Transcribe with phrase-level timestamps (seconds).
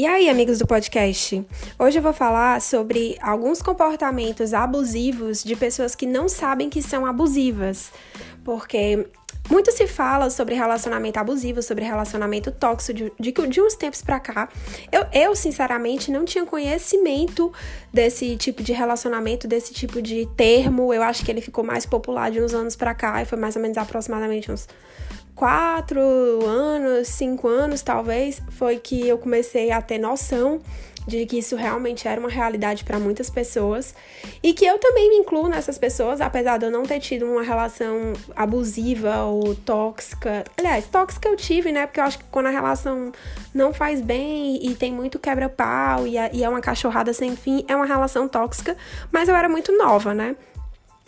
[0.00, 1.46] E aí, amigos do podcast?
[1.78, 7.04] Hoje eu vou falar sobre alguns comportamentos abusivos de pessoas que não sabem que são
[7.04, 7.92] abusivas.
[8.42, 9.06] Porque
[9.50, 14.18] muito se fala sobre relacionamento abusivo, sobre relacionamento tóxico de, de, de uns tempos pra
[14.18, 14.48] cá.
[14.90, 17.52] Eu, eu, sinceramente, não tinha conhecimento
[17.92, 20.94] desse tipo de relacionamento, desse tipo de termo.
[20.94, 23.54] Eu acho que ele ficou mais popular de uns anos pra cá, e foi mais
[23.54, 24.66] ou menos aproximadamente uns
[25.40, 26.02] quatro
[26.46, 30.60] anos, cinco anos talvez, foi que eu comecei a ter noção
[31.06, 33.94] de que isso realmente era uma realidade para muitas pessoas
[34.42, 37.42] e que eu também me incluo nessas pessoas, apesar de eu não ter tido uma
[37.42, 40.44] relação abusiva ou tóxica.
[40.58, 41.86] Aliás, tóxica eu tive, né?
[41.86, 43.10] Porque eu acho que quando a relação
[43.54, 47.74] não faz bem e tem muito quebra-pau e, e é uma cachorrada sem fim, é
[47.74, 48.76] uma relação tóxica,
[49.10, 50.36] mas eu era muito nova, né?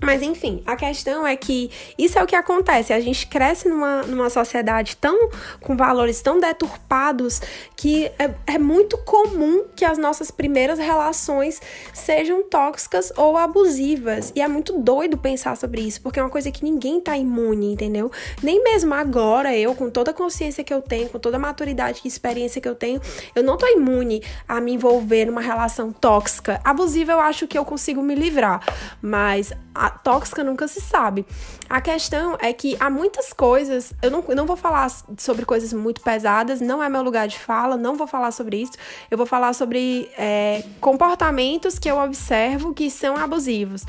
[0.02, 2.92] Mas enfim, a questão é que isso é o que acontece.
[2.92, 5.30] A gente cresce numa, numa sociedade tão
[5.60, 7.40] com valores tão deturpados
[7.76, 11.60] que é, é muito comum que as nossas primeiras relações
[11.94, 14.32] sejam tóxicas ou abusivas.
[14.34, 17.72] E é muito doido pensar sobre isso, porque é uma coisa que ninguém tá imune,
[17.72, 18.10] entendeu?
[18.42, 22.00] Nem mesmo agora, eu, com toda a consciência que eu tenho, com toda a maturidade
[22.04, 23.00] e experiência que eu tenho,
[23.36, 26.60] eu não tô imune a me envolver numa relação tóxica.
[26.64, 28.60] Abusiva eu acho que eu consigo me livrar,
[29.00, 31.26] mas a tóxica nunca se sabe.
[31.68, 36.00] A questão é que há muitas coisas, eu não, não vou falar sobre coisas muito
[36.00, 38.72] pesadas, não é meu lugar de fala, não vou falar sobre isso.
[39.10, 43.84] Eu vou falar sobre é, comportamentos que eu observo que são abusivos.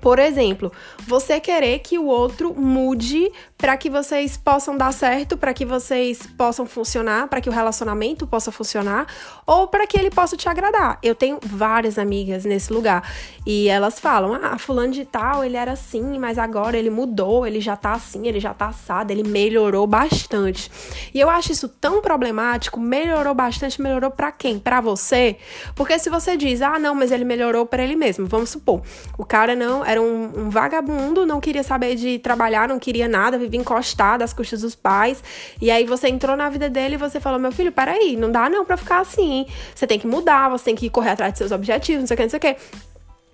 [0.00, 0.72] Por exemplo,
[1.06, 6.26] você querer que o outro mude para que vocês possam dar certo, para que vocês
[6.36, 9.06] possam funcionar, para que o relacionamento possa funcionar,
[9.46, 10.98] ou para que ele possa te agradar.
[11.02, 13.08] Eu tenho várias amigas nesse lugar
[13.46, 17.60] e elas falam: "Ah, fulano de tal, ele era assim, mas agora ele mudou, ele
[17.60, 20.70] já tá assim, ele já tá assado, ele melhorou bastante".
[21.12, 24.58] E eu acho isso tão problemático, melhorou bastante, melhorou para quem?
[24.58, 25.36] Para você?
[25.74, 28.26] Porque se você diz: "Ah, não, mas ele melhorou para ele mesmo".
[28.26, 28.82] Vamos supor,
[29.16, 33.38] o cara não era um, um vagabundo, não queria saber de trabalhar, não queria nada,
[33.38, 35.22] vivia encostado às custas dos pais.
[35.60, 38.48] E aí você entrou na vida dele e você falou: Meu filho, peraí, não dá
[38.48, 39.46] não pra ficar assim.
[39.74, 42.16] Você tem que mudar, você tem que correr atrás de seus objetivos, não sei o
[42.16, 42.56] que, não sei o que.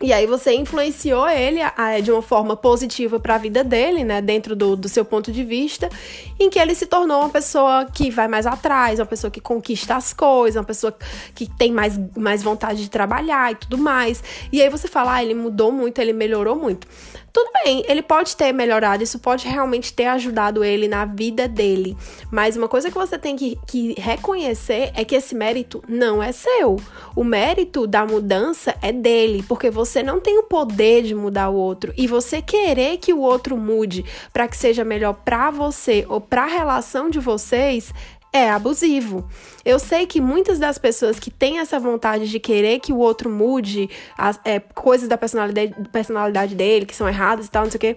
[0.03, 4.22] E aí você influenciou ele a, de uma forma positiva para a vida dele, né,
[4.22, 5.91] dentro do, do seu ponto de vista,
[6.38, 9.97] em que ele se tornou uma pessoa que vai mais atrás, uma pessoa que conquista
[9.97, 10.97] as coisas, uma pessoa
[11.34, 14.25] que tem mais, mais vontade de trabalhar e tudo mais.
[14.50, 16.87] E aí você fala, ah, ele mudou muito, ele melhorou muito.
[17.33, 21.97] Tudo bem, ele pode ter melhorado, isso pode realmente ter ajudado ele na vida dele.
[22.31, 26.33] Mas uma coisa que você tem que, que reconhecer é que esse mérito não é
[26.33, 26.77] seu.
[27.15, 31.55] O mérito da mudança é dele, porque você não tem o poder de mudar o
[31.55, 31.93] outro.
[31.97, 36.43] E você querer que o outro mude para que seja melhor para você ou para
[36.45, 37.93] a relação de vocês
[38.33, 39.29] é abusivo.
[39.65, 43.29] Eu sei que muitas das pessoas que têm essa vontade de querer que o outro
[43.29, 47.79] mude as, é, coisas da personalidade, personalidade dele que são erradas e tal, não sei
[47.79, 47.97] o quê,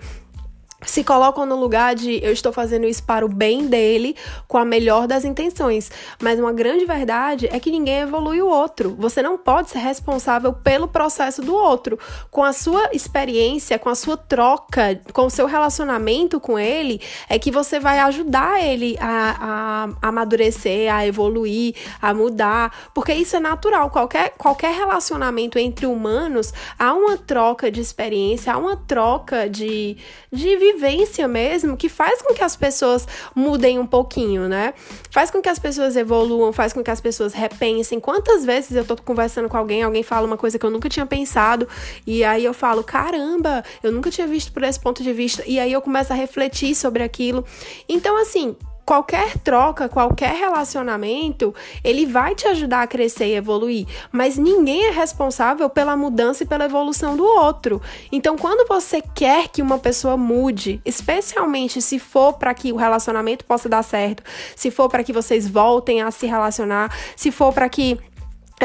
[0.86, 4.16] se colocam no lugar de eu estou fazendo isso para o bem dele,
[4.48, 5.92] com a melhor das intenções.
[6.22, 8.96] Mas uma grande verdade é que ninguém evolui o outro.
[9.00, 11.98] Você não pode ser responsável pelo processo do outro.
[12.30, 17.38] Com a sua experiência, com a sua troca, com o seu relacionamento com ele, é
[17.40, 19.08] que você vai ajudar ele a,
[19.40, 22.92] a, a amadurecer, a evoluir, a mudar.
[22.94, 23.90] Porque isso é natural.
[23.90, 29.98] Qualquer, qualquer relacionamento entre humanos, há uma troca de experiência, há uma troca de,
[30.32, 30.56] de
[31.28, 34.74] mesmo que faz com que as pessoas mudem um pouquinho, né?
[35.10, 38.00] Faz com que as pessoas evoluam, faz com que as pessoas repensem.
[38.00, 41.06] Quantas vezes eu tô conversando com alguém, alguém fala uma coisa que eu nunca tinha
[41.06, 41.68] pensado,
[42.06, 45.60] e aí eu falo, caramba, eu nunca tinha visto por esse ponto de vista, e
[45.60, 47.46] aí eu começo a refletir sobre aquilo.
[47.88, 48.56] Então, assim,
[48.86, 54.92] qualquer troca, qualquer relacionamento, ele vai te ajudar a crescer e evoluir, mas ninguém é
[54.92, 57.82] responsável pela mudança e pela evolução do outro.
[58.12, 63.46] Então, quando você quer que uma pessoa mude, especialmente se for para que o relacionamento
[63.46, 64.24] possa dar certo,
[64.56, 68.00] se for para que vocês voltem a se relacionar, se for para que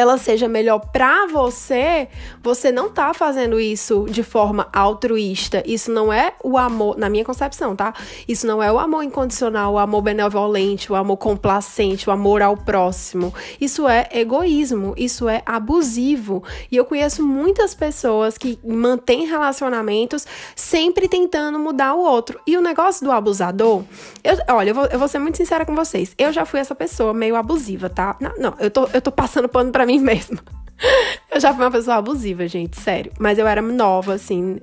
[0.00, 2.08] ela seja melhor para você,
[2.42, 5.62] você não tá fazendo isso de forma altruísta.
[5.66, 7.92] Isso não é o amor, na minha concepção, tá?
[8.26, 12.56] Isso não é o amor incondicional, o amor benevolente, o amor complacente, o amor ao
[12.56, 13.34] próximo.
[13.60, 16.42] Isso é egoísmo, isso é abusivo.
[16.70, 22.40] E eu conheço muitas pessoas que mantêm relacionamentos sempre tentando mudar o outro.
[22.46, 23.82] E o negócio do abusador,
[24.22, 26.14] eu, olha, eu vou, eu vou ser muito sincera com vocês.
[26.16, 28.16] Eu já fui essa pessoa meio abusiva, tá?
[28.20, 30.38] Não, não eu, tô, eu tô passando pano pra mim mesma.
[31.30, 33.12] Eu já fui uma pessoa abusiva, gente, sério.
[33.18, 34.58] Mas eu era nova, assim.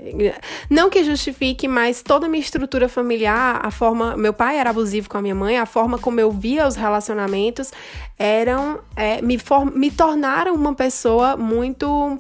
[0.70, 4.16] Não que justifique, mas toda a minha estrutura familiar, a forma.
[4.16, 7.72] Meu pai era abusivo com a minha mãe, a forma como eu via os relacionamentos
[8.18, 8.80] eram.
[8.96, 12.18] É, me, for, me tornaram uma pessoa muito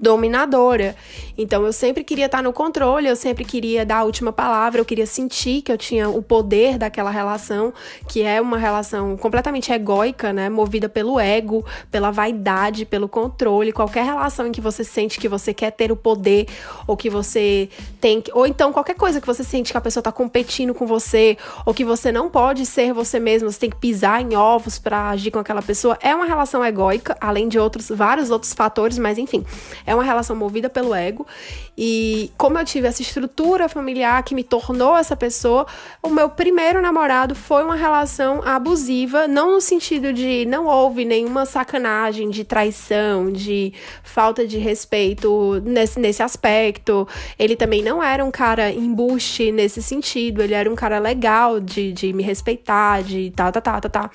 [0.00, 0.94] dominadora.
[1.38, 4.84] Então eu sempre queria estar no controle, eu sempre queria dar a última palavra, eu
[4.84, 7.72] queria sentir que eu tinha o poder daquela relação,
[8.08, 13.70] que é uma relação completamente egóica, né, movida pelo ego, pela vaidade, pelo controle.
[13.70, 16.48] Qualquer relação em que você sente que você quer ter o poder
[16.88, 17.68] ou que você
[18.00, 21.38] tem ou então qualquer coisa que você sente que a pessoa está competindo com você
[21.64, 25.10] ou que você não pode ser você mesmo, você tem que pisar em ovos para
[25.10, 29.18] agir com aquela pessoa, é uma relação egóica, além de outros vários outros fatores, mas
[29.18, 29.46] enfim,
[29.86, 31.27] é uma relação movida pelo ego.
[31.76, 35.66] E como eu tive essa estrutura familiar que me tornou essa pessoa,
[36.02, 41.46] o meu primeiro namorado foi uma relação abusiva, não no sentido de não houve nenhuma
[41.46, 43.72] sacanagem, de traição, de
[44.02, 47.06] falta de respeito nesse, nesse aspecto.
[47.38, 51.92] Ele também não era um cara embuste nesse sentido, ele era um cara legal de,
[51.92, 54.10] de me respeitar, de tá, tá, tá, tá, tá.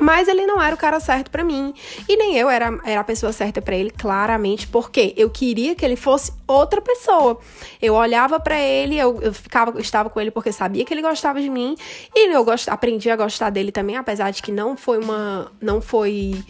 [0.00, 1.72] Mas ele não era o cara certo para mim.
[2.08, 5.84] E nem eu era, era a pessoa certa para ele, claramente, porque eu queria que
[5.84, 7.38] ele fosse outra pessoa.
[7.80, 11.40] Eu olhava para ele, eu, eu ficava, estava com ele porque sabia que ele gostava
[11.40, 11.76] de mim.
[12.14, 15.52] E eu gost, aprendi a gostar dele também, apesar de que não foi uma.
[15.60, 16.44] Não foi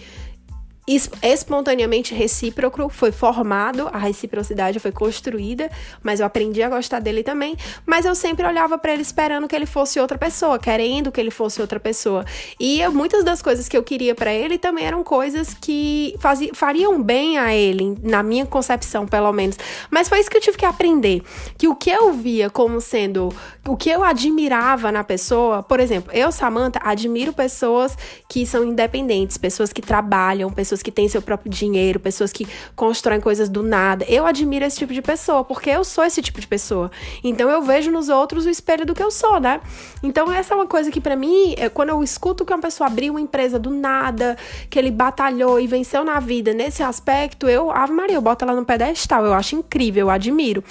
[0.87, 5.71] espontaneamente recíproco, foi formado, a reciprocidade foi construída,
[6.03, 7.57] mas eu aprendi a gostar dele também.
[7.87, 11.31] Mas eu sempre olhava para ele esperando que ele fosse outra pessoa, querendo que ele
[11.31, 12.25] fosse outra pessoa.
[12.61, 16.51] E eu, muitas das coisas que eu queria para ele também eram coisas que fazia,
[16.55, 19.57] fariam bem a ele, na minha concepção, pelo menos.
[19.91, 21.23] Mas foi isso que eu tive que aprender.
[21.57, 23.35] Que o que eu via como sendo.
[23.67, 27.97] O que eu admirava na pessoa, por exemplo, eu, Samantha, admiro pessoas
[28.29, 32.47] que são independentes, pessoas que trabalham, pessoas pessoas que têm seu próprio dinheiro, pessoas que
[32.75, 34.05] constroem coisas do nada.
[34.09, 36.91] Eu admiro esse tipo de pessoa, porque eu sou esse tipo de pessoa.
[37.23, 39.61] Então eu vejo nos outros o espelho do que eu sou, né?
[40.03, 42.89] Então essa é uma coisa que para mim, é, quando eu escuto que uma pessoa
[42.89, 44.37] abriu uma empresa do nada,
[44.69, 48.55] que ele batalhou e venceu na vida nesse aspecto, eu, Ave Maria, eu boto ela
[48.55, 50.65] no pedestal, eu acho incrível, eu admiro.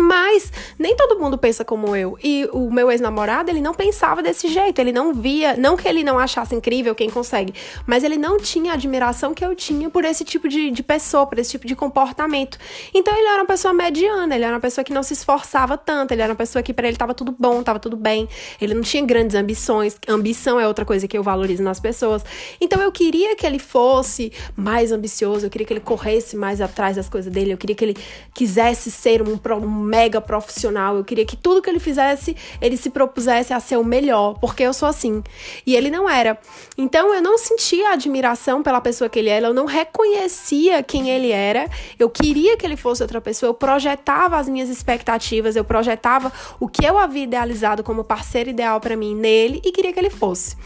[0.00, 2.18] Mas nem todo mundo pensa como eu.
[2.22, 4.78] E o meu ex-namorado, ele não pensava desse jeito.
[4.78, 7.54] Ele não via, não que ele não achasse incrível quem consegue,
[7.86, 11.26] mas ele não tinha a admiração que eu tinha por esse tipo de, de pessoa,
[11.26, 12.58] por esse tipo de comportamento.
[12.94, 16.12] Então ele era uma pessoa mediana, ele era uma pessoa que não se esforçava tanto,
[16.12, 18.28] ele era uma pessoa que para ele tava tudo bom, tava tudo bem.
[18.60, 19.96] Ele não tinha grandes ambições.
[20.08, 22.24] Ambição é outra coisa que eu valorizo nas pessoas.
[22.60, 26.96] Então eu queria que ele fosse mais ambicioso, eu queria que ele corresse mais atrás
[26.96, 27.96] das coisas dele, eu queria que ele
[28.34, 30.96] quisesse ser um, um mega profissional.
[30.96, 34.62] Eu queria que tudo que ele fizesse, ele se propusesse a ser o melhor, porque
[34.62, 35.22] eu sou assim.
[35.66, 36.38] E ele não era.
[36.78, 41.32] Então eu não sentia admiração pela pessoa que ele era, eu não reconhecia quem ele
[41.32, 41.68] era.
[41.98, 46.68] Eu queria que ele fosse outra pessoa, eu projetava as minhas expectativas, eu projetava o
[46.68, 50.56] que eu havia idealizado como parceiro ideal para mim nele e queria que ele fosse.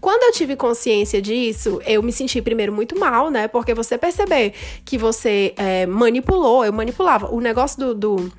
[0.00, 3.46] Quando eu tive consciência disso, eu me senti primeiro muito mal, né?
[3.46, 7.32] Porque você perceber que você é, manipulou, eu manipulava.
[7.32, 8.32] O negócio do, do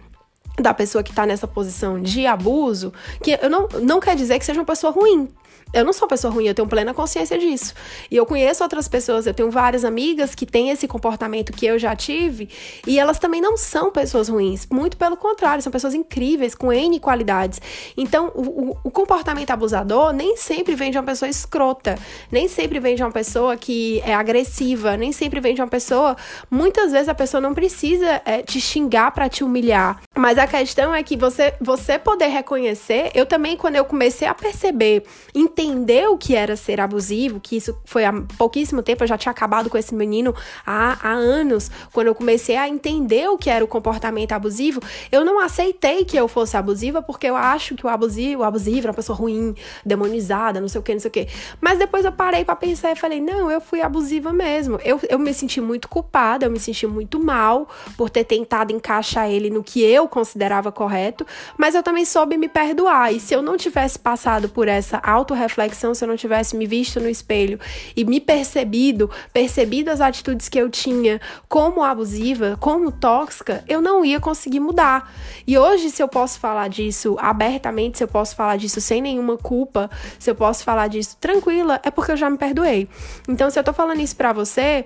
[0.57, 4.45] da pessoa que está nessa posição de abuso, que eu não, não quer dizer que
[4.45, 5.29] seja uma pessoa ruim,
[5.73, 7.73] eu não sou uma pessoa ruim, eu tenho plena consciência disso.
[8.11, 11.79] E eu conheço outras pessoas, eu tenho várias amigas que têm esse comportamento que eu
[11.79, 12.47] já tive,
[12.85, 14.67] e elas também não são pessoas ruins.
[14.71, 17.59] Muito pelo contrário, são pessoas incríveis, com N qualidades.
[17.97, 21.97] Então, o, o, o comportamento abusador nem sempre vem de uma pessoa escrota,
[22.31, 26.15] nem sempre vem de uma pessoa que é agressiva, nem sempre vem de uma pessoa.
[26.51, 29.99] Muitas vezes a pessoa não precisa é, te xingar para te humilhar.
[30.15, 34.33] Mas a questão é que você, você poder reconhecer, eu também, quando eu comecei a
[34.33, 39.17] perceber, entender o que era ser abusivo, que isso foi há pouquíssimo tempo, eu já
[39.17, 40.35] tinha acabado com esse menino
[40.65, 44.81] há, há anos, quando eu comecei a entender o que era o comportamento abusivo,
[45.11, 48.79] eu não aceitei que eu fosse abusiva, porque eu acho que o abusivo, o abusivo
[48.79, 51.27] era uma pessoa ruim, demonizada, não sei o que, não sei o que.
[51.61, 54.77] Mas depois eu parei para pensar e falei, não, eu fui abusiva mesmo.
[54.83, 59.29] Eu, eu me senti muito culpada, eu me senti muito mal por ter tentado encaixar
[59.29, 60.32] ele no que eu considerava
[60.73, 61.25] correto,
[61.57, 63.13] mas eu também soube me perdoar.
[63.13, 66.65] E se eu não tivesse passado por essa autorreflexão, reflexão se eu não tivesse me
[66.65, 67.59] visto no espelho
[67.95, 74.03] e me percebido, percebido as atitudes que eu tinha como abusiva, como tóxica, eu não
[74.03, 75.11] ia conseguir mudar.
[75.45, 79.37] E hoje, se eu posso falar disso abertamente, se eu posso falar disso sem nenhuma
[79.37, 82.87] culpa, se eu posso falar disso tranquila, é porque eu já me perdoei.
[83.27, 84.85] Então, se eu tô falando isso pra você,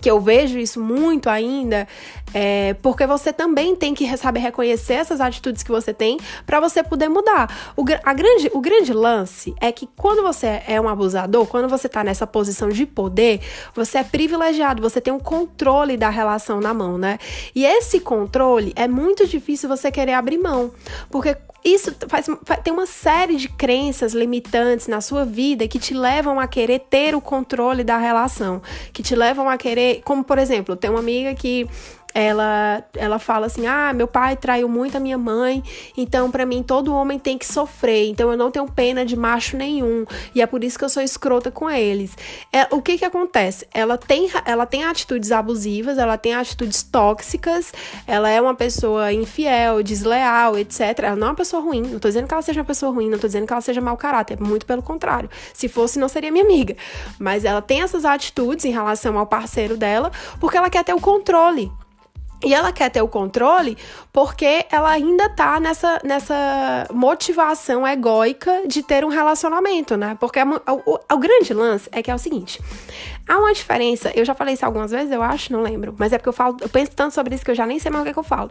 [0.00, 1.86] que eu vejo isso muito ainda,
[2.34, 6.82] É, porque você também tem que saber reconhecer essas atitudes que você tem para você
[6.82, 7.72] poder mudar.
[7.76, 11.88] O, a grande, o grande lance é que quando você é um abusador, quando você
[11.88, 13.40] tá nessa posição de poder,
[13.72, 17.18] você é privilegiado, você tem um controle da relação na mão, né?
[17.54, 20.72] E esse controle é muito difícil você querer abrir mão,
[21.10, 22.26] porque isso faz,
[22.62, 27.14] tem uma série de crenças limitantes na sua vida que te levam a querer ter
[27.14, 28.60] o controle da relação,
[28.92, 31.66] que te levam a querer, como por exemplo, tem uma amiga que
[32.14, 35.62] ela, ela fala assim: ah, meu pai traiu muito a minha mãe,
[35.96, 39.56] então para mim todo homem tem que sofrer, então eu não tenho pena de macho
[39.56, 42.16] nenhum, e é por isso que eu sou escrota com eles.
[42.52, 43.66] É, o que que acontece?
[43.74, 47.72] Ela tem, ela tem atitudes abusivas, ela tem atitudes tóxicas,
[48.06, 50.80] ela é uma pessoa infiel, desleal, etc.
[50.98, 53.10] Ela não é uma pessoa ruim, não tô dizendo que ela seja uma pessoa ruim,
[53.10, 55.28] não tô dizendo que ela seja mau caráter, muito pelo contrário.
[55.52, 56.76] Se fosse, não seria minha amiga.
[57.18, 61.00] Mas ela tem essas atitudes em relação ao parceiro dela, porque ela quer ter o
[61.00, 61.72] controle.
[62.44, 63.76] E ela quer ter o controle
[64.12, 70.16] porque ela ainda tá nessa, nessa motivação egóica de ter um relacionamento, né?
[70.20, 72.60] Porque o, o, o, grande lance é que é o seguinte:
[73.26, 76.18] há uma diferença, eu já falei isso algumas vezes, eu acho, não lembro, mas é
[76.18, 78.04] porque eu falo, eu penso tanto sobre isso que eu já nem sei mais o
[78.04, 78.50] que, é que eu falo.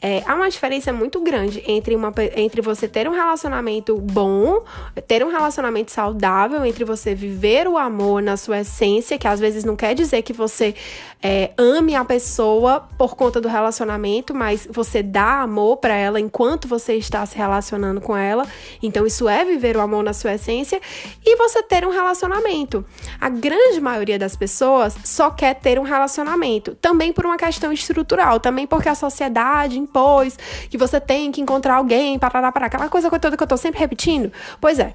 [0.00, 4.62] É, há uma diferença muito grande entre, uma, entre você ter um relacionamento bom,
[5.08, 9.64] ter um relacionamento saudável, entre você viver o amor na sua essência, que às vezes
[9.64, 10.74] não quer dizer que você
[11.20, 16.68] é, ame a pessoa por conta do relacionamento, mas você dá amor para ela enquanto
[16.68, 18.46] você está se relacionando com ela.
[18.80, 20.80] Então, isso é viver o amor na sua essência
[21.26, 22.84] e você ter um relacionamento.
[23.20, 28.38] A grande maioria das pessoas só quer ter um relacionamento, também por uma questão estrutural,
[28.38, 30.38] também porque a sociedade impôs,
[30.70, 33.80] que você tem que encontrar alguém, para para aquela coisa toda que eu tô sempre
[33.80, 34.30] repetindo.
[34.60, 34.92] Pois é,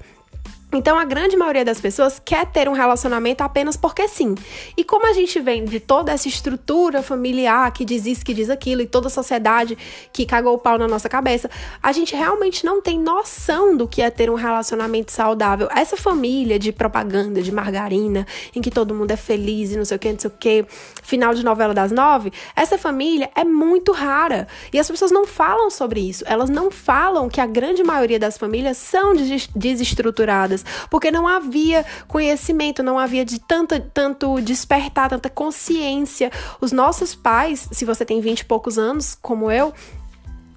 [0.74, 4.34] então, a grande maioria das pessoas quer ter um relacionamento apenas porque sim.
[4.76, 8.50] E como a gente vem de toda essa estrutura familiar que diz isso, que diz
[8.50, 9.76] aquilo, e toda a sociedade
[10.12, 11.50] que cagou o pau na nossa cabeça,
[11.82, 15.68] a gente realmente não tem noção do que é ter um relacionamento saudável.
[15.70, 19.96] Essa família de propaganda, de margarina, em que todo mundo é feliz e não sei
[19.96, 20.66] o que, não sei o que,
[21.02, 24.48] final de novela das nove, essa família é muito rara.
[24.72, 26.24] E as pessoas não falam sobre isso.
[26.26, 29.14] Elas não falam que a grande maioria das famílias são
[29.54, 36.30] desestruturadas porque não havia conhecimento, não havia de tanto, tanto despertar, tanta consciência.
[36.60, 39.72] Os nossos pais, se você tem 20 e poucos anos, como eu,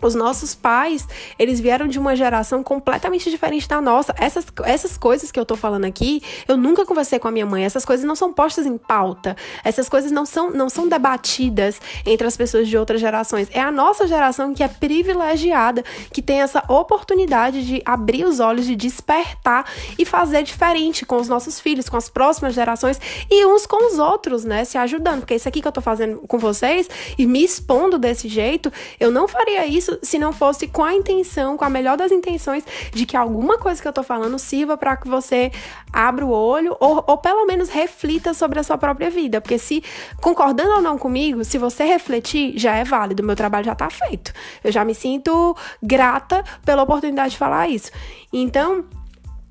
[0.01, 4.13] os nossos pais, eles vieram de uma geração completamente diferente da nossa.
[4.17, 7.63] Essas, essas coisas que eu tô falando aqui, eu nunca conversei com a minha mãe.
[7.63, 9.35] Essas coisas não são postas em pauta.
[9.63, 13.47] Essas coisas não são, não são debatidas entre as pessoas de outras gerações.
[13.51, 18.65] É a nossa geração que é privilegiada, que tem essa oportunidade de abrir os olhos,
[18.65, 19.65] de despertar
[19.97, 22.99] e fazer diferente com os nossos filhos, com as próximas gerações
[23.29, 24.63] e uns com os outros, né?
[24.63, 25.19] Se ajudando.
[25.19, 29.11] Porque isso aqui que eu tô fazendo com vocês e me expondo desse jeito, eu
[29.11, 32.63] não faria isso isso se não fosse com a intenção, com a melhor das intenções,
[32.91, 35.51] de que alguma coisa que eu tô falando sirva para que você
[35.91, 39.39] abra o olho ou, ou pelo menos reflita sobre a sua própria vida.
[39.39, 39.83] Porque se,
[40.21, 44.33] concordando ou não comigo, se você refletir, já é válido, meu trabalho já tá feito.
[44.63, 47.91] Eu já me sinto grata pela oportunidade de falar isso.
[48.31, 48.85] Então,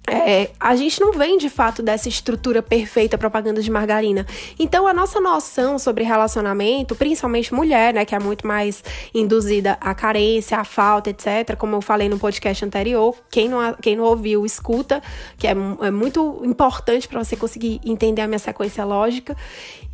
[0.07, 4.25] é, a gente não vem de fato dessa estrutura perfeita propaganda de margarina.
[4.59, 9.95] Então a nossa noção sobre relacionamento, principalmente mulher, né, que é muito mais induzida à
[9.95, 11.57] carência, à falta, etc.
[11.59, 15.03] Como eu falei no podcast anterior, quem não, quem não ouviu, escuta,
[15.37, 19.37] que é, é muito importante para você conseguir entender a minha sequência lógica.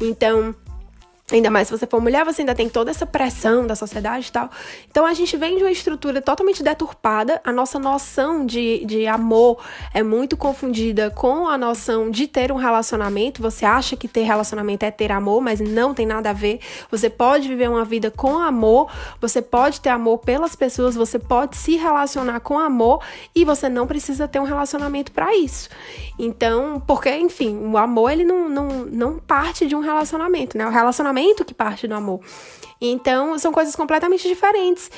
[0.01, 0.55] Então
[1.33, 4.33] Ainda mais se você for mulher, você ainda tem toda essa pressão da sociedade e
[4.33, 4.51] tal.
[4.91, 7.41] Então a gente vem de uma estrutura totalmente deturpada.
[7.43, 9.59] A nossa noção de, de amor
[9.95, 13.41] é muito confundida com a noção de ter um relacionamento.
[13.41, 16.61] Você acha que ter relacionamento é ter amor, mas não tem nada a ver.
[16.91, 21.57] Você pode viver uma vida com amor, você pode ter amor pelas pessoas, você pode
[21.57, 23.03] se relacionar com amor
[23.35, 25.71] e você não precisa ter um relacionamento para isso.
[26.19, 30.67] Então, porque, enfim, o amor ele não, não, não parte de um relacionamento, né?
[30.67, 32.21] O relacionamento que parte do amor.
[32.81, 34.91] Então, são coisas completamente diferentes.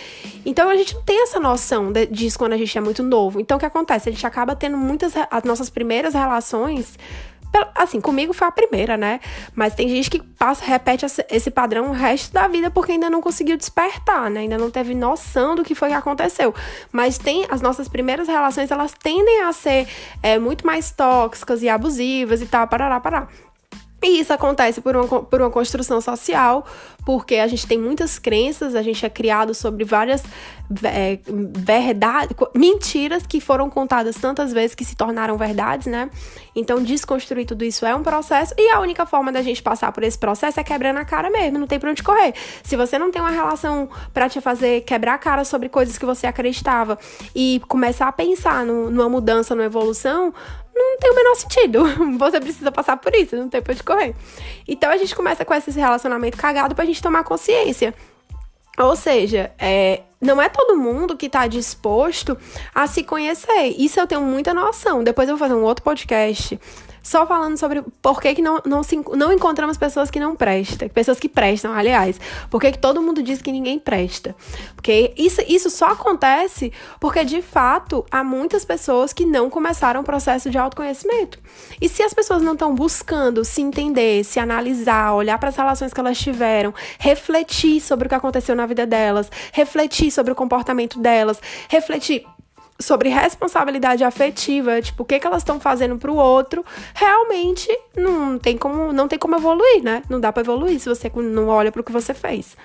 [0.46, 3.38] Então, a gente não tem essa noção de, disso quando a gente é muito novo.
[3.38, 4.08] Então, o que acontece?
[4.08, 5.12] A gente acaba tendo muitas.
[5.30, 6.96] As nossas primeiras relações
[7.74, 9.20] Assim, comigo foi a primeira, né?
[9.54, 13.20] Mas tem gente que passa, repete esse padrão o resto da vida porque ainda não
[13.20, 14.40] conseguiu despertar, né?
[14.40, 16.52] Ainda não teve noção do que foi que aconteceu.
[16.90, 19.86] Mas tem as nossas primeiras relações, elas tendem a ser
[20.22, 23.28] é, muito mais tóxicas e abusivas e tal, parará, parará.
[24.02, 26.66] E isso acontece por uma, por uma construção social,
[27.06, 30.22] porque a gente tem muitas crenças, a gente é criado sobre várias
[30.82, 36.10] é, verdades, mentiras que foram contadas tantas vezes que se tornaram verdades, né?
[36.54, 40.02] Então, desconstruir tudo isso é um processo, e a única forma da gente passar por
[40.02, 42.34] esse processo é quebrando a cara mesmo, não tem pra onde correr.
[42.62, 46.04] Se você não tem uma relação para te fazer quebrar a cara sobre coisas que
[46.04, 46.98] você acreditava
[47.34, 50.32] e começar a pensar no, numa mudança, numa evolução,
[50.74, 51.84] não tem o menor sentido.
[52.18, 54.14] Você precisa passar por isso, não tem pra onde correr.
[54.66, 57.94] Então a gente começa com esse relacionamento cagado pra gente tomar consciência.
[58.76, 62.36] Ou seja, é, não é todo mundo que tá disposto
[62.74, 63.74] a se conhecer.
[63.78, 65.04] Isso eu tenho muita noção.
[65.04, 66.58] Depois eu vou fazer um outro podcast
[67.04, 70.88] só falando sobre por que, que não, não, se, não encontramos pessoas que não prestam,
[70.88, 72.18] pessoas que prestam, aliás.
[72.50, 74.34] Por que, que todo mundo diz que ninguém presta?
[74.74, 80.04] Porque isso, isso só acontece porque, de fato, há muitas pessoas que não começaram o
[80.04, 81.38] processo de autoconhecimento.
[81.78, 85.92] E se as pessoas não estão buscando se entender, se analisar, olhar para as relações
[85.92, 90.98] que elas tiveram, refletir sobre o que aconteceu na vida delas, refletir sobre o comportamento
[90.98, 92.24] delas, refletir
[92.78, 96.64] sobre responsabilidade afetiva, tipo, o que, que elas estão fazendo pro outro,
[96.94, 100.02] realmente não tem como, não tem como evoluir, né?
[100.08, 102.56] Não dá para evoluir se você não olha pro que você fez.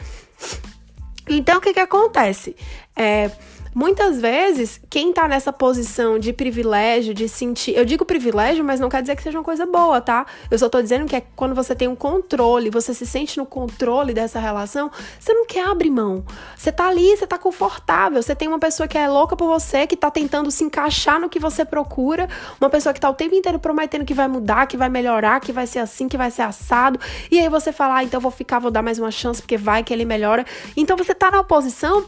[1.28, 2.56] Então, o que que acontece?
[2.96, 3.30] É,
[3.74, 7.76] Muitas vezes, quem tá nessa posição de privilégio, de sentir.
[7.76, 10.26] Eu digo privilégio, mas não quer dizer que seja uma coisa boa, tá?
[10.50, 13.46] Eu só tô dizendo que é quando você tem um controle, você se sente no
[13.46, 16.24] controle dessa relação, você não quer abrir mão.
[16.56, 18.22] Você tá ali, você tá confortável.
[18.22, 21.30] Você tem uma pessoa que é louca por você, que tá tentando se encaixar no
[21.30, 22.28] que você procura,
[22.60, 25.52] uma pessoa que tá o tempo inteiro prometendo que vai mudar, que vai melhorar, que
[25.52, 27.00] vai ser assim, que vai ser assado.
[27.30, 29.84] E aí você fala, ah, então vou ficar, vou dar mais uma chance, porque vai
[29.84, 30.46] que ele melhora.
[30.76, 32.06] Então você tá na posição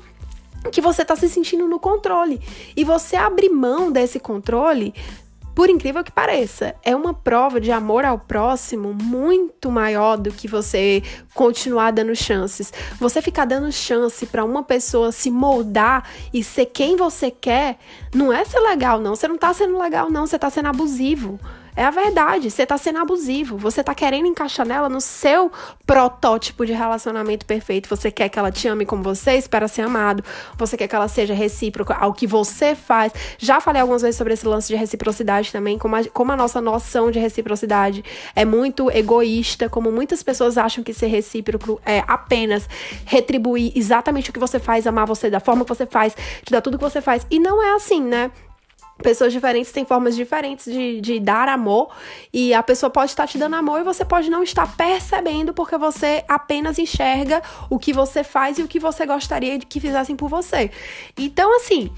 [0.69, 2.41] que você está se sentindo no controle.
[2.75, 4.93] E você abrir mão desse controle,
[5.53, 10.47] por incrível que pareça, é uma prova de amor ao próximo muito maior do que
[10.47, 11.03] você
[11.33, 12.71] continuar dando chances.
[12.99, 17.77] Você ficar dando chance para uma pessoa se moldar e ser quem você quer,
[18.13, 19.15] não é ser legal, não.
[19.15, 20.25] Você não tá sendo legal, não.
[20.25, 21.39] Você tá sendo abusivo.
[21.73, 25.49] É a verdade, você tá sendo abusivo, você tá querendo encaixar nela no seu
[25.85, 27.87] protótipo de relacionamento perfeito.
[27.89, 30.21] Você quer que ela te ame como você espera ser amado,
[30.57, 33.13] você quer que ela seja recíproca ao que você faz.
[33.37, 36.59] Já falei algumas vezes sobre esse lance de reciprocidade também, como a, como a nossa
[36.59, 38.03] noção de reciprocidade
[38.35, 42.67] é muito egoísta, como muitas pessoas acham que ser recíproco é apenas
[43.05, 46.13] retribuir exatamente o que você faz, amar você da forma que você faz,
[46.43, 47.25] te dar tudo que você faz.
[47.31, 48.29] E não é assim, né?
[49.01, 51.93] Pessoas diferentes têm formas diferentes de, de dar amor
[52.33, 55.77] e a pessoa pode estar te dando amor e você pode não estar percebendo porque
[55.77, 60.15] você apenas enxerga o que você faz e o que você gostaria de que fizessem
[60.15, 60.71] por você.
[61.17, 61.91] Então, assim,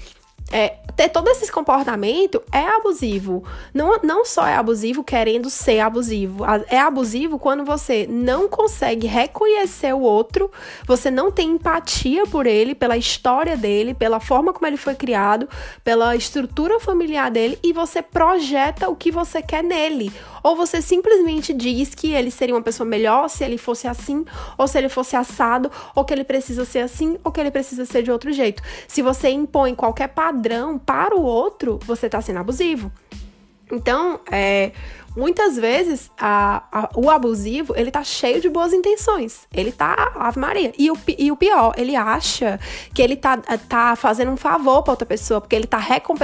[0.52, 3.42] é, ter todo esse comportamento é abusivo.
[3.72, 9.92] Não, não só é abusivo querendo ser abusivo, é abusivo quando você não consegue reconhecer
[9.94, 10.50] o outro,
[10.86, 15.48] você não tem empatia por ele, pela história dele, pela forma como ele foi criado,
[15.82, 20.12] pela estrutura familiar dele e você projeta o que você quer nele.
[20.42, 24.26] Ou você simplesmente diz que ele seria uma pessoa melhor se ele fosse assim,
[24.58, 27.86] ou se ele fosse assado, ou que ele precisa ser assim, ou que ele precisa
[27.86, 28.62] ser de outro jeito.
[28.86, 30.33] Se você impõe qualquer padrão
[30.84, 32.90] para o outro, você está sendo abusivo.
[33.70, 34.72] Então, é,
[35.16, 39.46] muitas vezes a, a, o abusivo ele tá cheio de boas intenções.
[39.52, 40.72] Ele tá Ave Maria.
[40.78, 42.60] E o, e o pior, ele acha
[42.92, 43.36] que ele tá,
[43.68, 45.82] tá fazendo um favor pra outra pessoa, porque ele tá.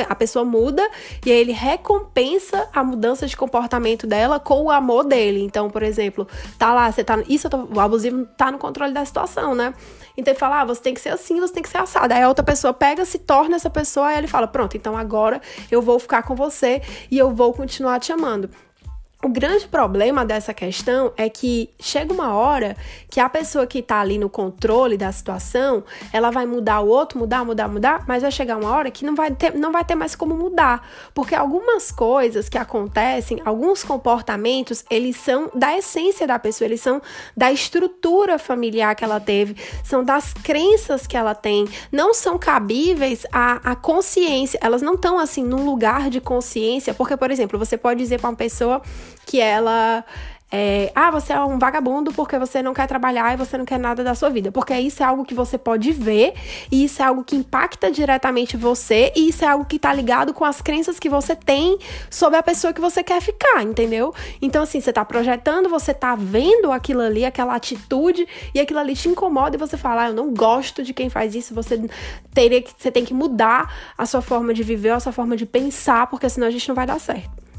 [0.08, 0.88] A pessoa muda
[1.24, 5.42] e aí ele recompensa a mudança de comportamento dela com o amor dele.
[5.42, 6.26] Então, por exemplo,
[6.58, 7.22] tá lá, você tá.
[7.28, 9.74] Isso tô, o abusivo tá no controle da situação, né?
[10.16, 12.12] Então ele fala: ah, você tem que ser assim, você tem que ser assado.
[12.12, 15.40] Aí a outra pessoa pega, se torna essa pessoa, e ele fala: pronto, então agora
[15.70, 18.50] eu vou ficar com você e eu vou continuar te amando.
[19.22, 22.74] O grande problema dessa questão é que chega uma hora
[23.10, 27.18] que a pessoa que está ali no controle da situação, ela vai mudar o outro,
[27.18, 29.94] mudar, mudar, mudar, mas vai chegar uma hora que não vai ter, não vai ter
[29.94, 36.38] mais como mudar, porque algumas coisas que acontecem, alguns comportamentos, eles são da essência da
[36.38, 37.02] pessoa, eles são
[37.36, 39.54] da estrutura familiar que ela teve,
[39.84, 45.18] são das crenças que ela tem, não são cabíveis à, à consciência, elas não estão
[45.18, 48.80] assim num lugar de consciência, porque por exemplo, você pode dizer para uma pessoa
[49.26, 50.04] que ela
[50.52, 53.78] é, ah, você é um vagabundo porque você não quer trabalhar e você não quer
[53.78, 54.50] nada da sua vida.
[54.50, 56.34] Porque isso é algo que você pode ver,
[56.72, 60.34] e isso é algo que impacta diretamente você, e isso é algo que tá ligado
[60.34, 61.78] com as crenças que você tem
[62.10, 64.12] sobre a pessoa que você quer ficar, entendeu?
[64.42, 68.94] Então, assim, você tá projetando, você tá vendo aquilo ali, aquela atitude, e aquilo ali
[68.94, 71.80] te incomoda, e você fala, ah, eu não gosto de quem faz isso, você
[72.34, 75.46] teria que, você tem que mudar a sua forma de viver, a sua forma de
[75.46, 77.49] pensar, porque senão a gente não vai dar certo.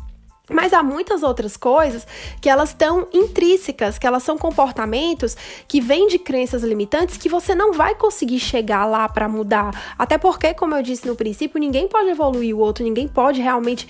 [0.52, 2.06] Mas há muitas outras coisas
[2.40, 5.36] que elas estão intrínsecas, que elas são comportamentos
[5.68, 9.96] que vêm de crenças limitantes que você não vai conseguir chegar lá para mudar.
[9.98, 13.88] Até porque, como eu disse no princípio, ninguém pode evoluir o outro, ninguém pode realmente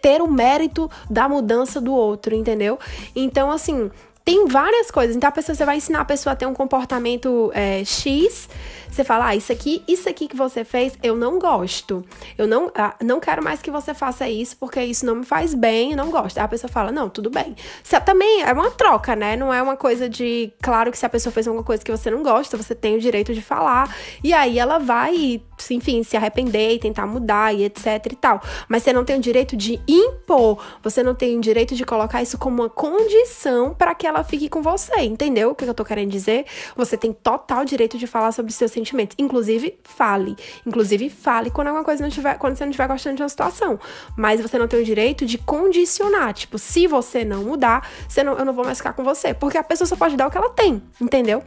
[0.00, 2.78] ter o mérito da mudança do outro, entendeu?
[3.14, 3.90] Então, assim,
[4.24, 5.14] tem várias coisas.
[5.14, 8.48] Então, a pessoa, você vai ensinar a pessoa a ter um comportamento é, X
[8.94, 12.04] você fala, ah, isso aqui, isso aqui que você fez, eu não gosto.
[12.38, 15.52] Eu não, ah, não quero mais que você faça isso, porque isso não me faz
[15.52, 16.38] bem, eu não gosto.
[16.38, 17.56] Aí a pessoa fala, não, tudo bem.
[17.82, 19.36] Você também é uma troca, né?
[19.36, 20.52] Não é uma coisa de.
[20.62, 23.00] Claro que se a pessoa fez alguma coisa que você não gosta, você tem o
[23.00, 23.92] direito de falar.
[24.22, 28.40] E aí ela vai, enfim, se arrepender e tentar mudar e etc e tal.
[28.68, 30.64] Mas você não tem o direito de impor.
[30.84, 34.48] Você não tem o direito de colocar isso como uma condição para que ela fique
[34.48, 35.00] com você.
[35.00, 36.46] Entendeu o que eu tô querendo dizer?
[36.76, 39.16] Você tem total direito de falar sobre seus sentimentos sentimentos.
[39.18, 40.36] Inclusive, fale.
[40.66, 43.78] Inclusive, fale quando alguma coisa não tiver, quando você não estiver gostando de uma situação.
[44.16, 46.34] Mas você não tem o direito de condicionar.
[46.34, 49.34] Tipo, se você não mudar, você não, eu não vou mais ficar com você.
[49.34, 51.42] Porque a pessoa só pode dar o que ela tem, entendeu?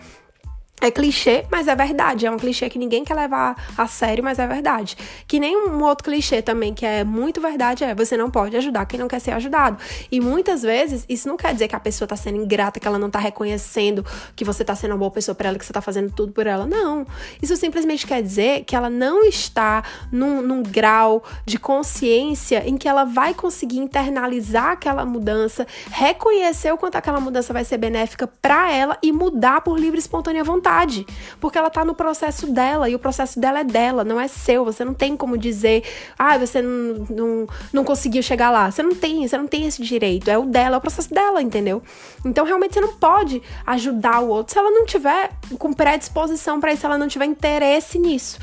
[0.80, 2.28] É clichê, mas é verdade.
[2.28, 4.96] É um clichê que ninguém quer levar a sério, mas é verdade.
[5.28, 8.86] Que nem um outro clichê também, que é muito verdade, é você não pode ajudar
[8.86, 9.78] quem não quer ser ajudado.
[10.12, 13.00] E muitas vezes, isso não quer dizer que a pessoa tá sendo ingrata, que ela
[13.00, 15.82] não tá reconhecendo que você tá sendo uma boa pessoa para ela, que você tá
[15.82, 16.68] fazendo tudo por ela.
[16.68, 17.08] Não.
[17.42, 22.88] Isso simplesmente quer dizer que ela não está num, num grau de consciência em que
[22.88, 28.72] ela vai conseguir internalizar aquela mudança, reconhecer o quanto aquela mudança vai ser benéfica para
[28.72, 31.08] ela e mudar por livre e espontânea vontade vontade,
[31.40, 34.66] porque ela tá no processo dela e o processo dela é dela, não é seu.
[34.66, 35.84] Você não tem como dizer,
[36.20, 38.70] ah, você não, não, não conseguiu chegar lá.
[38.70, 40.30] Você não tem, você não tem esse direito.
[40.30, 41.82] É o dela, é o processo dela, entendeu?
[42.26, 46.74] Então realmente você não pode ajudar o outro se ela não tiver com predisposição para
[46.74, 48.40] isso, se ela não tiver interesse nisso.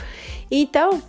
[0.51, 1.03] Então,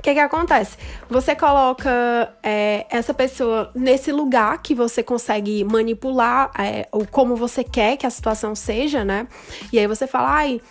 [0.00, 0.78] o que, que acontece?
[1.10, 7.62] Você coloca é, essa pessoa nesse lugar que você consegue manipular é, ou como você
[7.62, 9.28] quer que a situação seja, né?
[9.70, 10.62] E aí você fala, ai,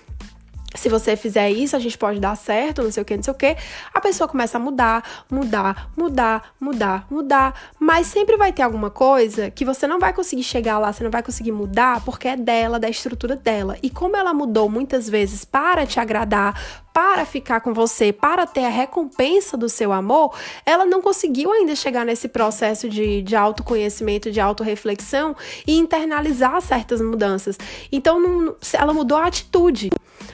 [0.76, 3.34] se você fizer isso, a gente pode dar certo, não sei o que, não sei
[3.34, 3.58] o que.
[3.92, 7.60] A pessoa começa a mudar, mudar, mudar, mudar, mudar.
[7.80, 11.10] Mas sempre vai ter alguma coisa que você não vai conseguir chegar lá, você não
[11.10, 13.78] vai conseguir mudar, porque é dela, da estrutura dela.
[13.82, 16.54] E como ela mudou muitas vezes para te agradar,
[16.94, 21.76] para ficar com você, para ter a recompensa do seu amor, ela não conseguiu ainda
[21.76, 27.58] chegar nesse processo de, de autoconhecimento, de autorreflexão e internalizar certas mudanças.
[27.92, 29.90] Então, não, ela mudou a atitude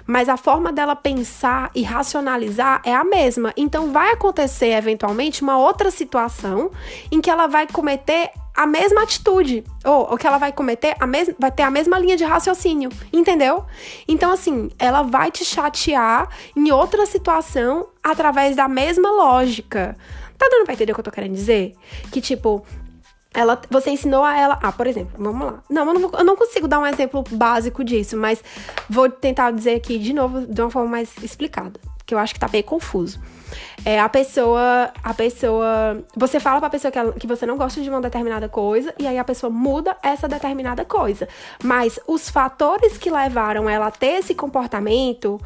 [0.06, 3.54] mas a forma dela pensar e racionalizar é a mesma.
[3.58, 6.72] Então vai acontecer eventualmente uma outra situação
[7.12, 11.06] em que ela vai cometer a mesma atitude, ou o que ela vai cometer, a
[11.06, 13.66] mes vai ter a mesma linha de raciocínio, entendeu?
[14.08, 19.98] Então, assim, ela vai te chatear em outra situação através da mesma lógica.
[20.38, 21.76] Tá dando pra entender o que eu tô querendo dizer?
[22.12, 22.66] Que, tipo,
[23.36, 24.60] ela, você ensinou a ela.
[24.62, 25.64] Ah, por exemplo, vamos lá.
[25.70, 28.44] Não, eu não, eu não consigo dar um exemplo básico disso, mas
[28.90, 32.40] vou tentar dizer aqui de novo de uma forma mais explicada, que eu acho que
[32.40, 33.20] tá meio confuso.
[33.84, 37.82] É, a pessoa, a pessoa, você fala pra pessoa que, ela, que você não gosta
[37.82, 41.28] de uma determinada coisa e aí a pessoa muda essa determinada coisa.
[41.64, 45.40] Mas os fatores que levaram ela a ter esse comportamento,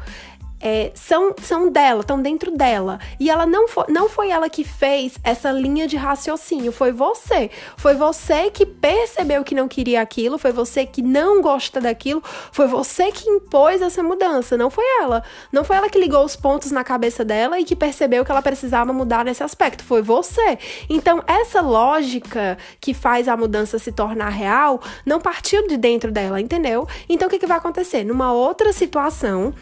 [0.60, 3.00] é, são, são dela, estão dentro dela.
[3.18, 7.50] E ela não foi, não foi ela que fez essa linha de raciocínio, foi você.
[7.76, 12.66] Foi você que percebeu que não queria aquilo, foi você que não gosta daquilo, foi
[12.66, 15.22] você que impôs essa mudança, não foi ela.
[15.50, 18.42] Não foi ela que ligou os pontos na cabeça dela e que percebeu que ela
[18.42, 20.58] precisava mudar nesse aspecto, foi você.
[20.88, 26.40] Então, essa lógica que faz a mudança se tornar real não partiu de dentro dela,
[26.40, 26.86] entendeu?
[27.08, 28.04] Então, o que, que vai acontecer?
[28.04, 29.54] Numa outra situação,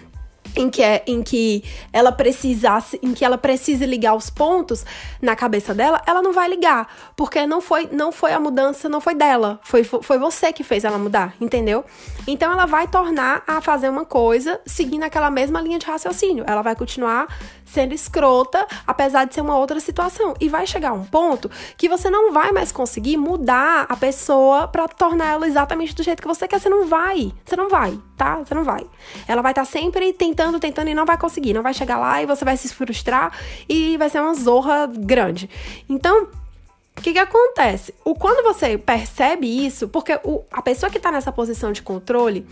[0.59, 4.85] em que, é, em que ela precisasse, em que ela precise ligar os pontos
[5.23, 9.01] na cabeça dela, ela não vai ligar, porque não foi, não foi a mudança, não
[9.01, 11.85] foi dela, foi, foi você que fez ela mudar, entendeu?
[12.31, 16.45] Então ela vai tornar a fazer uma coisa seguindo aquela mesma linha de raciocínio.
[16.47, 17.27] Ela vai continuar
[17.65, 20.35] sendo escrota, apesar de ser uma outra situação.
[20.39, 24.87] E vai chegar um ponto que você não vai mais conseguir mudar a pessoa para
[24.87, 26.61] tornar ela exatamente do jeito que você quer.
[26.61, 27.33] Você não vai.
[27.47, 28.37] Você não vai, tá?
[28.37, 28.87] Você não vai.
[29.27, 31.55] Ela vai estar tá sempre tentando, tentando e não vai conseguir.
[31.55, 33.33] Não vai chegar lá e você vai se frustrar
[33.67, 35.49] e vai ser uma zorra grande.
[35.89, 36.29] Então,
[36.99, 37.95] o que, que acontece?
[38.05, 42.45] O, quando você percebe isso, porque o, a pessoa que está nessa posição de controle,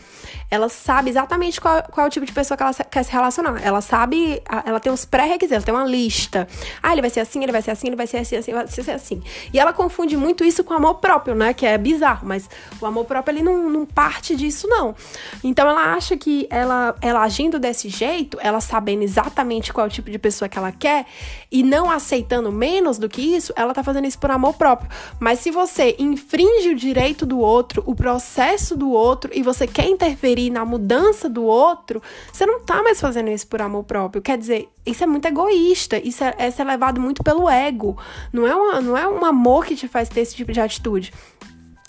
[0.49, 3.61] ela sabe exatamente qual, qual é o tipo de pessoa que ela quer se relacionar.
[3.61, 6.47] Ela sabe, ela tem os pré-requisitos, ela tem uma lista.
[6.81, 8.69] Ah, ele vai ser assim, ele vai ser assim, ele vai ser assim, assim, vai
[8.69, 9.23] ser assim.
[9.53, 11.53] E ela confunde muito isso com amor próprio, né?
[11.53, 12.49] Que é bizarro, mas
[12.81, 14.95] o amor próprio, ele não, não parte disso, não.
[15.43, 19.93] Então, ela acha que ela, ela agindo desse jeito, ela sabendo exatamente qual é o
[19.93, 21.05] tipo de pessoa que ela quer,
[21.51, 24.91] e não aceitando menos do que isso, ela tá fazendo isso por amor próprio.
[25.19, 29.89] Mas se você infringe o direito do outro, o processo do outro e você quer
[29.89, 34.23] interferir na mudança do outro, você não tá mais fazendo isso por amor próprio.
[34.23, 37.97] Quer dizer, isso é muito egoísta, isso é, é levado muito pelo ego.
[38.33, 41.13] Não é, uma, não é um amor que te faz ter esse tipo de atitude.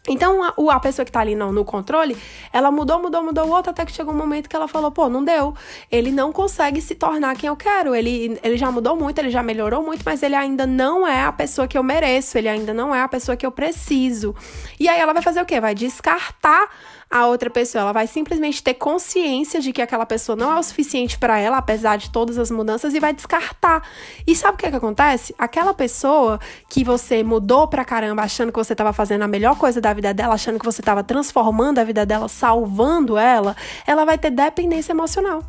[0.07, 2.17] Então, a, a pessoa que tá ali no, no controle,
[2.53, 5.09] ela mudou, mudou, mudou o outro, até que chegou um momento que ela falou, pô,
[5.09, 5.53] não deu.
[5.91, 7.93] Ele não consegue se tornar quem eu quero.
[7.93, 11.31] Ele, ele já mudou muito, ele já melhorou muito, mas ele ainda não é a
[11.31, 14.33] pessoa que eu mereço, ele ainda não é a pessoa que eu preciso.
[14.79, 15.59] E aí ela vai fazer o quê?
[15.59, 16.69] Vai descartar
[17.09, 17.81] a outra pessoa.
[17.81, 21.57] Ela vai simplesmente ter consciência de que aquela pessoa não é o suficiente para ela,
[21.57, 23.87] apesar de todas as mudanças, e vai descartar.
[24.25, 25.33] E sabe o que, é que acontece?
[25.37, 26.39] Aquela pessoa
[26.69, 30.13] que você mudou pra caramba, achando que você estava fazendo a melhor coisa da vida
[30.13, 34.91] dela, achando que você estava transformando a vida dela, salvando ela, ela vai ter dependência
[34.91, 35.43] emocional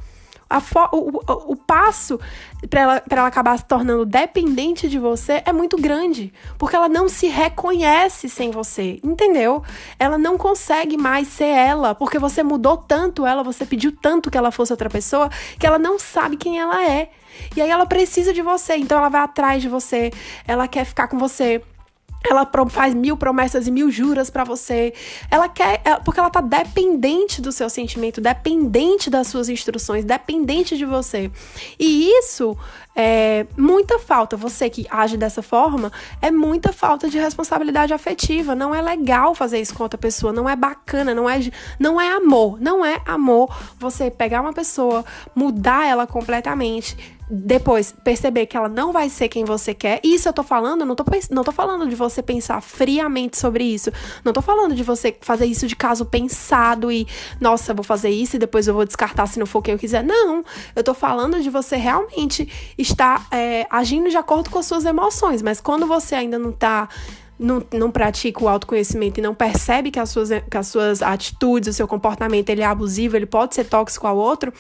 [0.92, 2.18] o, o, o, passo
[2.70, 6.32] para ela, ela acabar se tornando dependente de você é muito grande.
[6.56, 9.62] Porque ela não se reconhece sem você, entendeu?
[9.98, 14.38] Ela não consegue mais ser ela, porque você mudou tanto ela, você pediu tanto que
[14.38, 17.10] ela fosse outra pessoa, que ela não sabe quem ela é.
[17.54, 20.10] E aí ela precisa de você, então ela vai atrás de você,
[20.46, 21.62] ela quer ficar com você
[22.24, 24.92] ela faz mil promessas e mil juras para você.
[25.30, 30.84] Ela quer, porque ela tá dependente do seu sentimento, dependente das suas instruções, dependente de
[30.84, 31.30] você.
[31.78, 32.56] E isso
[33.00, 34.36] é muita falta.
[34.36, 38.56] Você que age dessa forma, é muita falta de responsabilidade afetiva.
[38.56, 41.38] Não é legal fazer isso com outra pessoa, não é bacana, não é,
[41.78, 42.60] não é amor.
[42.60, 46.96] Não é amor você pegar uma pessoa, mudar ela completamente
[47.30, 50.00] depois perceber que ela não vai ser quem você quer.
[50.02, 53.90] Isso eu tô falando, não tô, não tô falando de você pensar friamente sobre isso.
[54.24, 57.06] Não tô falando de você fazer isso de caso pensado e,
[57.40, 60.02] nossa, vou fazer isso e depois eu vou descartar se não for quem eu quiser.
[60.02, 60.44] Não.
[60.74, 62.48] Eu tô falando de você realmente
[62.88, 65.42] estar é, agindo de acordo com as suas emoções.
[65.42, 66.88] Mas quando você ainda não tá
[67.38, 71.68] não, não pratica o autoconhecimento e não percebe que as, suas, que as suas atitudes,
[71.68, 74.52] o seu comportamento ele é abusivo, ele pode ser tóxico ao outro,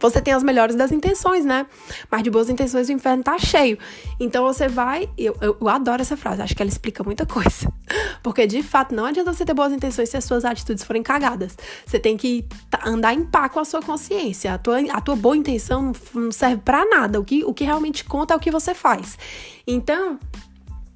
[0.00, 1.66] você tem as melhores das intenções, né?
[2.10, 3.78] Mas de boas intenções o inferno tá cheio.
[4.18, 5.08] Então você vai.
[5.16, 7.72] Eu, eu, eu, adoro essa frase, acho que ela explica muita coisa.
[8.22, 11.56] Porque de fato não adianta você ter boas intenções se as suas atitudes forem cagadas.
[11.86, 12.46] Você tem que
[12.84, 14.54] andar em paz com a sua consciência.
[14.54, 17.20] A tua, a tua boa intenção não serve para nada.
[17.20, 19.18] O que, o que realmente conta é o que você faz.
[19.66, 20.18] Então,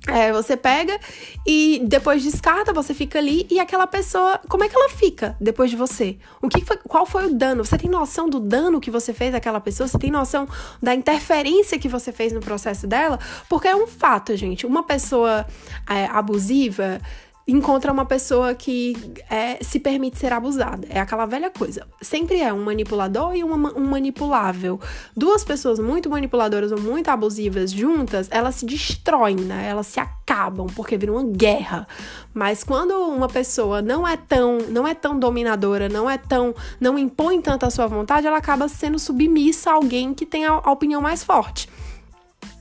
[0.08, 0.98] é, você pega
[1.46, 5.70] e depois descarta, você fica ali e aquela pessoa, como é que ela fica depois
[5.70, 6.16] de você?
[6.40, 7.64] O que foi, qual foi o dano?
[7.64, 9.86] Você tem noção do dano que você fez àquela pessoa?
[9.86, 10.48] Você tem noção
[10.82, 13.18] da interferência que você fez no processo dela?
[13.48, 14.66] Porque é um fato, gente.
[14.66, 15.46] Uma pessoa
[15.88, 17.00] é, abusiva,
[17.48, 18.94] encontra uma pessoa que
[19.30, 20.86] é, se permite ser abusada.
[20.90, 21.86] É aquela velha coisa.
[22.02, 24.78] Sempre é um manipulador e uma, um manipulável.
[25.16, 29.66] Duas pessoas muito manipuladoras ou muito abusivas juntas, elas se destroem, né?
[29.66, 31.88] Elas se acabam porque viram uma guerra.
[32.34, 36.98] Mas quando uma pessoa não é tão, não é tão dominadora, não é tão, não
[36.98, 40.70] impõe tanto a sua vontade, ela acaba sendo submissa a alguém que tem a, a
[40.70, 41.66] opinião mais forte.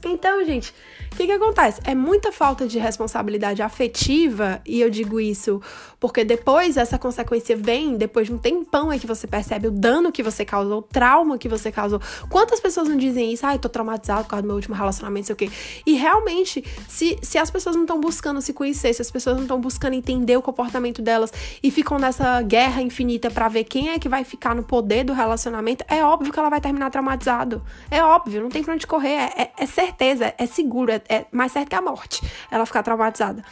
[0.06, 0.74] Então, gente,
[1.18, 1.82] o que, que acontece?
[1.84, 5.60] É muita falta de responsabilidade afetiva, e eu digo isso
[6.00, 10.12] porque depois essa consequência vem, depois de um tempão é que você percebe o dano
[10.12, 12.00] que você causou, o trauma que você causou.
[12.30, 13.46] Quantas pessoas não dizem isso?
[13.46, 15.50] Ai, ah, tô traumatizado por causa do meu último relacionamento, sei o quê.
[15.86, 19.44] E realmente, se, se as pessoas não estão buscando se conhecer, se as pessoas não
[19.44, 21.32] estão buscando entender o comportamento delas
[21.62, 25.14] e ficam nessa guerra infinita para ver quem é que vai ficar no poder do
[25.14, 27.64] relacionamento, é óbvio que ela vai terminar traumatizado.
[27.90, 31.26] É óbvio, não tem pra onde correr, é, é, é certeza, é seguro, é, é
[31.32, 33.44] mais certo que a morte ela ficar traumatizada.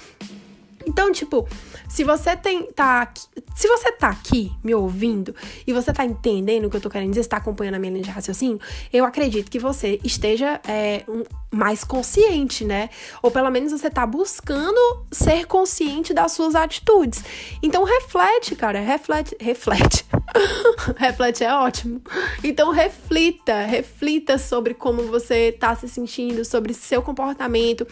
[0.86, 1.48] Então, tipo,
[1.90, 3.22] se você tem, tá aqui,
[3.56, 7.10] se você tá aqui me ouvindo e você tá entendendo o que eu tô querendo
[7.10, 8.60] dizer, está acompanhando a minha linha de raciocínio,
[8.92, 12.90] eu acredito que você esteja é, um, mais consciente, né?
[13.22, 17.24] Ou pelo menos você tá buscando ser consciente das suas atitudes.
[17.64, 20.06] Então reflete, cara, reflete, reflete.
[20.98, 22.02] reflete é ótimo.
[22.44, 27.88] Então reflita, reflita sobre como você tá se sentindo, sobre seu comportamento,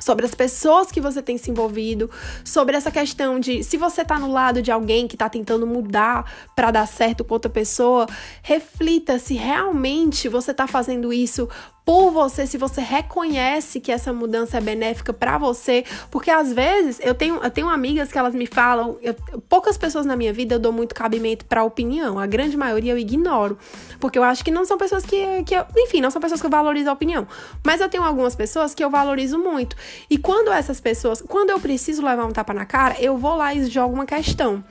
[0.00, 2.10] sobre as pessoas que você tem se envolvido,
[2.44, 6.50] sobre essa questão de se você tá no lado de alguém que tá tentando mudar
[6.56, 8.06] para dar certo com outra pessoa,
[8.42, 11.48] reflita se realmente você tá fazendo isso
[11.84, 17.00] por você, se você reconhece que essa mudança é benéfica para você, porque às vezes
[17.02, 19.14] eu tenho, eu tenho amigas que elas me falam, eu,
[19.48, 22.98] poucas pessoas na minha vida eu dou muito cabimento para opinião, a grande maioria eu
[22.98, 23.58] ignoro,
[23.98, 26.46] porque eu acho que não são pessoas que, que eu, enfim, não são pessoas que
[26.46, 27.26] eu valorizo a opinião,
[27.64, 29.76] mas eu tenho algumas pessoas que eu valorizo muito.
[30.08, 33.54] E quando essas pessoas, quando eu preciso levar um tapa na cara, eu vou lá
[33.54, 34.62] e jogo uma questão.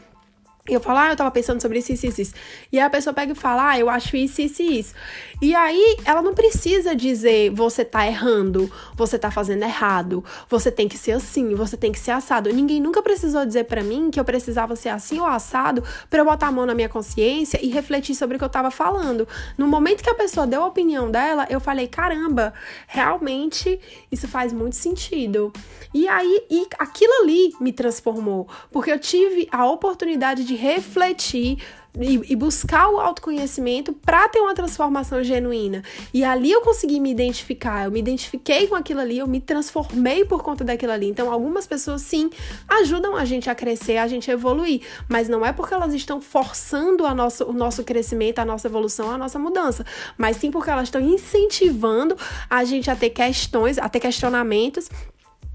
[0.73, 2.33] Eu falo, ah, eu tava pensando sobre isso, isso, isso.
[2.71, 4.93] E aí a pessoa pega e fala, ah, eu acho isso, isso e isso.
[5.41, 10.87] E aí ela não precisa dizer, você tá errando, você tá fazendo errado, você tem
[10.87, 12.51] que ser assim, você tem que ser assado.
[12.51, 16.25] Ninguém nunca precisou dizer para mim que eu precisava ser assim ou assado para eu
[16.25, 19.27] botar a mão na minha consciência e refletir sobre o que eu tava falando.
[19.57, 22.53] No momento que a pessoa deu a opinião dela, eu falei, caramba,
[22.87, 23.79] realmente
[24.11, 25.53] isso faz muito sentido.
[25.93, 31.57] E aí, e aquilo ali me transformou, porque eu tive a oportunidade de refletir
[31.97, 35.83] e, buscar o autoconhecimento para ter uma transformação genuína.
[36.13, 40.23] E ali eu consegui me identificar, eu me identifiquei com aquilo ali, eu me transformei
[40.23, 41.07] por conta daquilo ali.
[41.07, 42.29] Então, algumas pessoas sim
[42.67, 46.21] ajudam a gente a crescer, a gente a evoluir, mas não é porque elas estão
[46.21, 47.13] forçando a
[47.45, 49.85] o nosso crescimento, a nossa evolução, a nossa mudança,
[50.17, 52.15] mas sim porque elas estão incentivando
[52.49, 54.89] a gente a ter questões, a ter questionamentos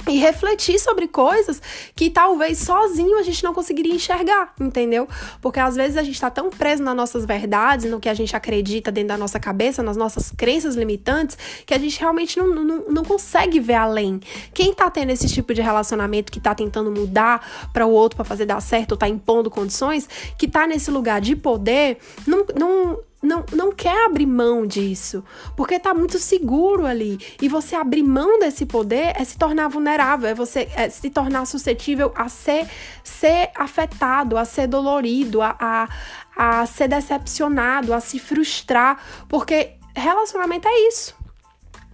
[0.08, 1.60] e refletir sobre coisas
[1.94, 5.08] que talvez sozinho a gente não conseguiria enxergar, entendeu?
[5.40, 8.34] Porque às vezes a gente tá tão preso nas nossas verdades, no que a gente
[8.36, 11.36] acredita dentro da nossa cabeça, nas nossas crenças limitantes,
[11.66, 14.20] que a gente realmente não, não, não consegue ver além.
[14.52, 18.24] Quem tá tendo esse tipo de relacionamento, que tá tentando mudar para o outro para
[18.24, 22.98] fazer dar certo, ou tá impondo condições, que tá nesse lugar de poder, não, não
[23.24, 25.24] não, não quer abrir mão disso,
[25.56, 27.18] porque tá muito seguro ali.
[27.40, 31.46] E você abrir mão desse poder é se tornar vulnerável, é você é se tornar
[31.46, 32.68] suscetível a ser,
[33.02, 35.88] ser afetado, a ser dolorido, a, a,
[36.36, 41.14] a ser decepcionado, a se frustrar, porque relacionamento é isso.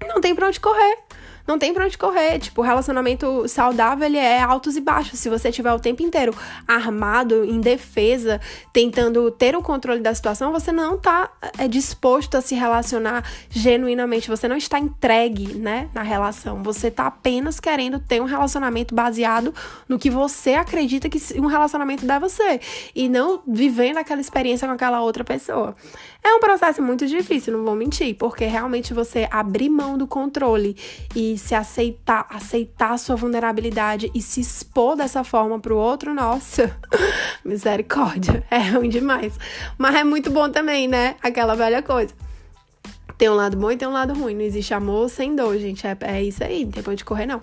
[0.07, 0.99] Não tem pra onde correr
[1.51, 2.39] não tem pra onde correr.
[2.39, 5.19] Tipo, relacionamento saudável, ele é altos e baixos.
[5.19, 6.35] Se você tiver o tempo inteiro
[6.67, 8.41] armado, em defesa,
[8.73, 14.29] tentando ter o controle da situação, você não tá é, disposto a se relacionar genuinamente.
[14.29, 16.63] Você não está entregue, né, na relação.
[16.63, 19.53] Você tá apenas querendo ter um relacionamento baseado
[19.89, 22.61] no que você acredita que um relacionamento deve ser.
[22.95, 25.75] E não vivendo aquela experiência com aquela outra pessoa.
[26.23, 30.77] É um processo muito difícil, não vou mentir, porque realmente você abrir mão do controle
[31.17, 36.77] e se aceitar, aceitar a sua vulnerabilidade e se expor dessa forma pro outro, nossa,
[37.45, 39.39] misericórdia, é ruim demais.
[39.77, 41.17] Mas é muito bom também, né?
[41.23, 42.15] Aquela velha coisa.
[43.17, 44.35] Tem um lado bom e tem um lado ruim.
[44.35, 45.87] Não existe amor sem dor, gente.
[45.87, 47.41] É, é isso aí, não tem pra onde correr, não.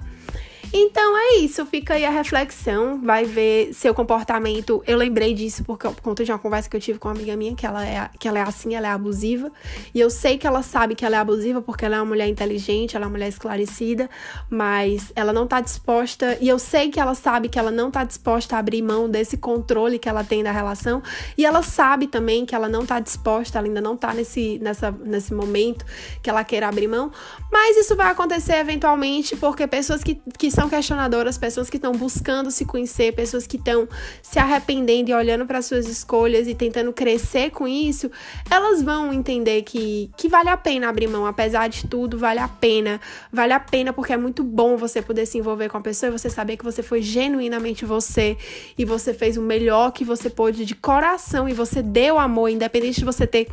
[0.73, 4.84] Então é isso, fica aí a reflexão, vai ver seu comportamento.
[4.86, 7.38] Eu lembrei disso porque, por conta de uma conversa que eu tive com uma amiga
[7.38, 9.49] minha, que ela, é, que ela é assim, ela é abusiva.
[9.93, 12.27] E eu sei que ela sabe que ela é abusiva porque ela é uma mulher
[12.27, 14.10] inteligente, ela é uma mulher esclarecida,
[14.49, 16.38] mas ela não tá disposta.
[16.41, 19.38] E eu sei que ela sabe que ela não tá disposta a abrir mão desse
[19.38, 21.01] controle que ela tem da relação.
[21.38, 24.91] E ela sabe também que ela não tá disposta, ela ainda não tá nesse, nessa,
[24.91, 25.86] nesse momento
[26.21, 27.10] que ela queira abrir mão.
[27.49, 32.50] Mas isso vai acontecer eventualmente porque pessoas que, que são questionadoras, pessoas que estão buscando
[32.50, 33.88] se conhecer, pessoas que estão
[34.24, 38.10] se arrependendo e olhando para suas escolhas e tentando crescer com isso,
[38.50, 42.48] elas vão entender que, que vale a pena abrir mão, apesar de tudo, vale a
[42.48, 43.00] pena.
[43.32, 46.17] Vale a pena porque é muito bom você poder se envolver com a pessoa e
[46.17, 48.36] você saber que você foi genuinamente você
[48.76, 52.98] e você fez o melhor que você pôde de coração e você deu amor, independente
[52.98, 53.48] de você ter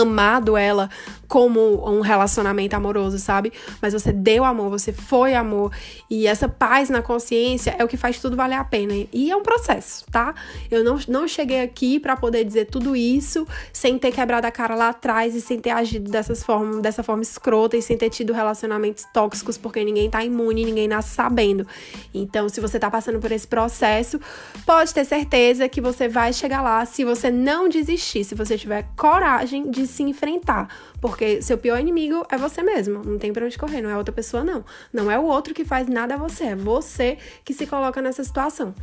[0.00, 0.88] amado ela
[1.32, 3.54] como um relacionamento amoroso, sabe?
[3.80, 5.72] Mas você deu amor, você foi amor.
[6.10, 8.92] E essa paz na consciência é o que faz tudo valer a pena.
[9.10, 10.34] E é um processo, tá?
[10.70, 14.74] Eu não, não cheguei aqui para poder dizer tudo isso sem ter quebrado a cara
[14.74, 18.34] lá atrás e sem ter agido dessas forma, dessa forma escrota e sem ter tido
[18.34, 21.66] relacionamentos tóxicos, porque ninguém tá imune, ninguém nasce sabendo.
[22.12, 24.20] Então, se você tá passando por esse processo,
[24.66, 28.86] pode ter certeza que você vai chegar lá se você não desistir, se você tiver
[28.98, 30.68] coragem de se enfrentar.
[31.00, 33.02] Porque seu pior inimigo é você mesmo.
[33.04, 34.64] Não tem pra onde correr, não é outra pessoa, não.
[34.92, 38.22] Não é o outro que faz nada a você, é você que se coloca nessa
[38.24, 38.74] situação.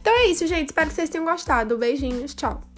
[0.00, 0.68] Então é isso, gente.
[0.68, 1.78] Espero que vocês tenham gostado.
[1.78, 2.71] Beijinhos, tchau.